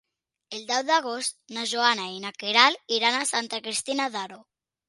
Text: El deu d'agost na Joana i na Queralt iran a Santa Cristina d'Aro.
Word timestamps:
El 0.59 0.63
deu 0.71 0.79
d'agost 0.87 1.37
na 1.57 1.67
Joana 1.73 2.07
i 2.15 2.17
na 2.25 2.33
Queralt 2.45 2.97
iran 2.99 3.19
a 3.21 3.29
Santa 3.35 3.61
Cristina 3.69 4.13
d'Aro. 4.17 4.43